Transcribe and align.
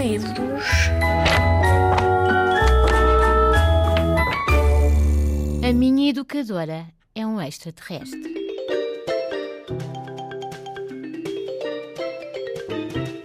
livros. 0.00 0.64
A 5.62 5.72
minha 5.74 6.08
educadora 6.08 6.86
é 7.14 7.26
um 7.26 7.38
extraterrestre. 7.38 8.34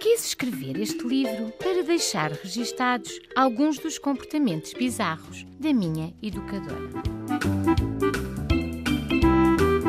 Quis 0.02 0.26
escrever 0.26 0.78
este 0.82 1.08
livro 1.08 1.54
para 1.60 1.82
deixar 1.82 2.34
registados 2.34 3.22
alguns 3.38 3.80
dos 3.80 3.98
comportamentos 3.98 4.74
bizarros 4.74 5.46
da 5.58 5.72
minha 5.72 6.14
educadora. 6.22 6.90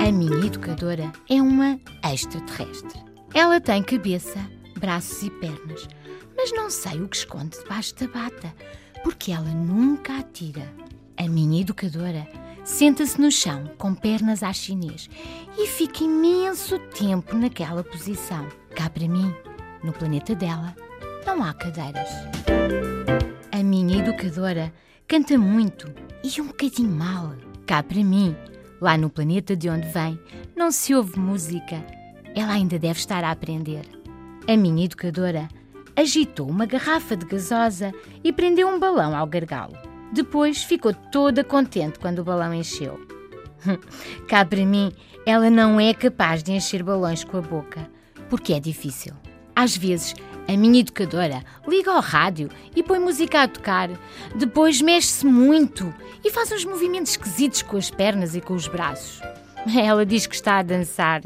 A 0.06 0.12
minha 0.12 0.46
educadora 0.46 1.12
é 1.28 1.42
uma 1.42 1.80
extraterrestre. 2.12 3.00
Ela 3.34 3.60
tem 3.60 3.82
cabeça, 3.82 4.38
braços 4.78 5.24
e 5.24 5.30
pernas, 5.30 5.88
mas 6.36 6.52
não 6.52 6.70
sei 6.70 7.00
o 7.00 7.08
que 7.08 7.16
esconde 7.16 7.58
debaixo 7.58 7.94
da 7.96 8.06
bata, 8.06 8.54
porque 9.02 9.32
ela 9.32 9.50
nunca 9.50 10.18
atira. 10.18 10.62
A 11.16 11.28
minha 11.28 11.62
educadora 11.62 12.26
senta-se 12.64 13.20
no 13.20 13.30
chão 13.30 13.70
com 13.78 13.94
pernas 13.94 14.42
à 14.42 14.52
chinês 14.52 15.08
e 15.56 15.66
fica 15.66 16.04
imenso 16.04 16.78
tempo 16.78 17.34
naquela 17.36 17.82
posição. 17.82 18.46
Cá 18.74 18.90
para 18.90 19.08
mim, 19.08 19.34
no 19.82 19.92
planeta 19.92 20.34
dela, 20.34 20.76
não 21.24 21.42
há 21.42 21.54
cadeiras. 21.54 22.10
A 23.50 23.62
minha 23.62 23.98
educadora 23.98 24.72
canta 25.08 25.38
muito 25.38 25.90
e 26.22 26.40
um 26.40 26.48
bocadinho 26.48 26.90
mal. 26.90 27.34
Cá 27.66 27.82
para 27.82 28.04
mim, 28.04 28.36
lá 28.80 28.98
no 28.98 29.08
planeta 29.08 29.56
de 29.56 29.68
onde 29.70 29.88
vem, 29.88 30.18
não 30.54 30.70
se 30.70 30.94
ouve 30.94 31.18
música. 31.18 31.82
Ela 32.34 32.52
ainda 32.52 32.78
deve 32.78 32.98
estar 32.98 33.24
a 33.24 33.30
aprender. 33.30 33.84
A 34.46 34.56
minha 34.56 34.84
educadora 34.84 35.48
agitou 35.96 36.48
uma 36.48 36.66
garrafa 36.66 37.16
de 37.16 37.24
gasosa 37.24 37.92
e 38.22 38.32
prendeu 38.32 38.68
um 38.68 38.78
balão 38.78 39.16
ao 39.16 39.26
gargalo. 39.26 39.76
Depois 40.12 40.62
ficou 40.62 40.92
toda 40.92 41.42
contente 41.42 41.98
quando 41.98 42.20
o 42.20 42.24
balão 42.24 42.52
encheu. 42.52 43.00
Cá 44.28 44.44
para 44.44 44.64
mim, 44.64 44.92
ela 45.24 45.50
não 45.50 45.80
é 45.80 45.92
capaz 45.92 46.42
de 46.42 46.52
encher 46.52 46.82
balões 46.82 47.24
com 47.24 47.38
a 47.38 47.42
boca, 47.42 47.90
porque 48.28 48.52
é 48.52 48.60
difícil. 48.60 49.14
Às 49.54 49.76
vezes, 49.76 50.14
a 50.48 50.56
minha 50.56 50.80
educadora 50.80 51.42
liga 51.66 51.90
ao 51.90 52.00
rádio 52.00 52.48
e 52.74 52.82
põe 52.82 52.98
música 52.98 53.42
a 53.42 53.48
tocar. 53.48 53.90
Depois 54.36 54.80
mexe-se 54.80 55.26
muito 55.26 55.92
e 56.24 56.30
faz 56.30 56.52
uns 56.52 56.64
movimentos 56.64 57.12
esquisitos 57.12 57.62
com 57.62 57.76
as 57.76 57.90
pernas 57.90 58.36
e 58.36 58.40
com 58.40 58.54
os 58.54 58.68
braços. 58.68 59.20
Ela 59.76 60.06
diz 60.06 60.26
que 60.26 60.34
está 60.34 60.58
a 60.58 60.62
dançar. 60.62 61.22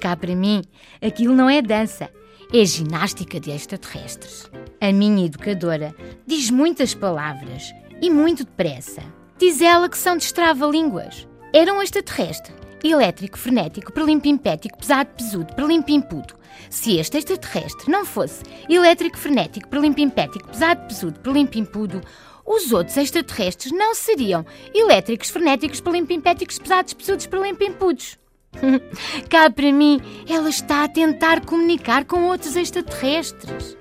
Cá 0.00 0.16
para 0.16 0.34
mim, 0.34 0.62
aquilo 1.00 1.34
não 1.34 1.48
é 1.48 1.62
dança, 1.62 2.10
é 2.54 2.66
ginástica 2.66 3.40
de 3.40 3.50
extraterrestres. 3.50 4.50
A 4.78 4.92
minha 4.92 5.24
educadora 5.24 5.94
diz 6.26 6.50
muitas 6.50 6.94
palavras 6.94 7.72
e 8.00 8.10
muito 8.10 8.44
depressa. 8.44 9.02
Diz 9.38 9.62
ela 9.62 9.88
que 9.88 9.96
são 9.96 10.18
destrava-línguas. 10.18 11.26
Era 11.50 11.72
um 11.72 11.80
extraterrestre, 11.80 12.52
elétrico, 12.84 13.38
frenético, 13.38 13.90
prelimpimpético, 13.90 14.76
pesado, 14.76 15.10
pesudo, 15.16 15.54
prelimpimpudo. 15.54 16.34
Se 16.68 16.98
este 16.98 17.16
extraterrestre 17.16 17.90
não 17.90 18.04
fosse 18.04 18.42
elétrico, 18.68 19.16
frenético, 19.16 19.68
prelimpimpético, 19.68 20.48
pesado, 20.48 20.86
pesudo, 20.86 21.20
prelimpimpudo, 21.20 22.02
os 22.44 22.70
outros 22.70 22.98
extraterrestres 22.98 23.72
não 23.72 23.94
seriam 23.94 24.44
elétricos, 24.74 25.30
frenéticos, 25.30 25.80
prelimpimpéticos, 25.80 26.58
pesados, 26.58 26.92
pesudos, 26.92 27.26
prelimpimpudos. 27.26 28.18
Cá 29.28 29.50
para 29.50 29.72
mim, 29.72 30.00
ela 30.28 30.48
está 30.48 30.84
a 30.84 30.88
tentar 30.88 31.44
comunicar 31.44 32.04
com 32.04 32.24
outros 32.24 32.56
extraterrestres. 32.56 33.76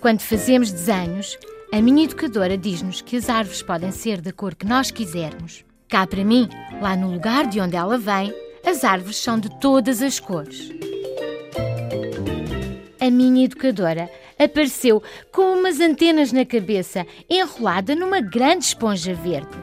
Quando 0.00 0.20
fazemos 0.20 0.70
desenhos, 0.70 1.36
a 1.72 1.82
minha 1.82 2.04
educadora 2.04 2.56
diz-nos 2.56 3.00
que 3.00 3.16
as 3.16 3.28
árvores 3.28 3.62
podem 3.62 3.90
ser 3.90 4.20
da 4.20 4.32
cor 4.32 4.54
que 4.54 4.66
nós 4.66 4.90
quisermos. 4.90 5.64
Cá 5.88 6.06
para 6.06 6.24
mim, 6.24 6.48
lá 6.80 6.96
no 6.96 7.10
lugar 7.10 7.46
de 7.46 7.60
onde 7.60 7.76
ela 7.76 7.98
vem, 7.98 8.32
as 8.64 8.84
árvores 8.84 9.16
são 9.16 9.38
de 9.38 9.48
todas 9.60 10.02
as 10.02 10.20
cores. 10.20 10.70
A 13.00 13.10
minha 13.10 13.44
educadora 13.44 14.10
apareceu 14.38 15.02
com 15.32 15.58
umas 15.58 15.80
antenas 15.80 16.32
na 16.32 16.44
cabeça, 16.44 17.06
enrolada 17.28 17.94
numa 17.94 18.20
grande 18.20 18.64
esponja 18.64 19.14
verde. 19.14 19.56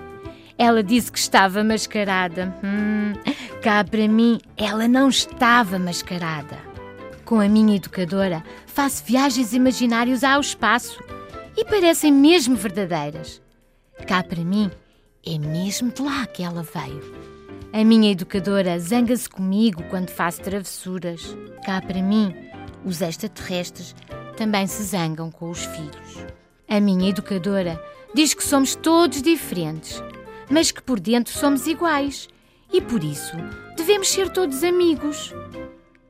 Ela 0.57 0.81
disse 0.81 1.11
que 1.11 1.19
estava 1.19 1.63
mascarada. 1.63 2.53
Hum, 2.63 3.13
cá 3.65 3.83
para 3.83 4.07
mim, 4.07 4.39
ela 4.55 4.87
não 4.87 5.09
estava 5.09 5.79
mascarada. 5.79 6.55
Com 7.25 7.39
a 7.39 7.49
minha 7.49 7.75
educadora, 7.75 8.43
faço 8.67 9.03
viagens 9.03 9.53
imaginárias 9.53 10.23
ao 10.23 10.39
espaço 10.39 11.03
e 11.57 11.65
parecem 11.65 12.13
mesmo 12.13 12.55
verdadeiras. 12.55 13.41
Cá 14.05 14.21
para 14.21 14.43
mim, 14.43 14.69
é 15.25 15.39
mesmo 15.39 15.91
de 15.91 15.99
lá 16.03 16.27
que 16.27 16.43
ela 16.43 16.61
veio. 16.61 17.01
A 17.73 17.83
minha 17.83 18.11
educadora 18.11 18.77
zanga-se 18.77 19.27
comigo 19.27 19.81
quando 19.89 20.11
faço 20.11 20.41
travessuras. 20.41 21.35
Cá 21.65 21.81
para 21.81 22.03
mim, 22.03 22.35
os 22.85 23.01
extraterrestres 23.01 23.95
também 24.37 24.67
se 24.67 24.83
zangam 24.83 25.31
com 25.31 25.49
os 25.49 25.65
filhos. 25.65 26.23
A 26.69 26.79
minha 26.79 27.09
educadora 27.09 27.83
diz 28.13 28.35
que 28.35 28.43
somos 28.43 28.75
todos 28.75 29.23
diferentes, 29.23 30.03
mas 30.51 30.69
que 30.69 30.83
por 30.83 30.99
dentro 30.99 31.33
somos 31.33 31.65
iguais 31.65 32.27
e 32.71 32.81
por 32.81 33.03
isso 33.03 33.35
devemos 33.77 34.07
ser 34.07 34.29
todos 34.29 34.63
amigos. 34.63 35.33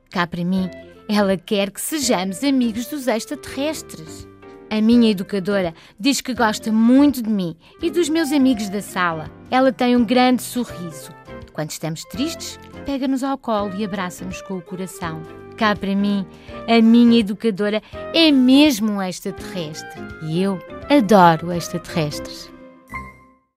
Cá 0.10 0.26
para 0.26 0.44
mim, 0.44 0.70
ela 1.08 1.38
quer 1.38 1.72
que 1.72 1.82
sejamos 1.82 2.44
amigos 2.44 2.88
dos 2.88 3.08
extraterrestres. 3.08 4.28
A 4.70 4.82
minha 4.82 5.12
educadora 5.12 5.74
diz 6.00 6.22
que 6.22 6.34
gosta 6.34 6.72
muito 6.72 7.22
de 7.22 7.30
mim 7.30 7.56
e 7.82 7.92
dos 7.92 8.10
meus 8.10 8.32
amigos 8.32 8.70
da 8.70 8.82
sala. 8.82 9.30
Ela 9.52 9.72
tem 9.72 9.96
um 9.96 10.04
grande 10.04 10.42
sorriso. 10.42 11.12
Quando 11.54 11.70
estamos 11.70 12.04
tristes, 12.06 12.60
pega-nos 12.86 13.24
ao 13.24 13.38
colo 13.38 13.74
e 13.78 13.86
abraça-nos 13.86 14.42
com 14.42 14.58
o 14.58 14.62
coração. 14.62 15.22
Cá 15.56 15.76
para 15.76 15.96
mim, 15.96 16.26
a 16.68 16.82
minha 16.82 17.20
educadora 17.20 17.82
é 18.14 18.32
mesmo 18.32 18.94
um 18.94 19.02
extraterrestre. 19.02 20.02
E 20.24 20.42
eu 20.42 20.60
adoro 20.90 21.52
extraterrestres. 21.52 22.55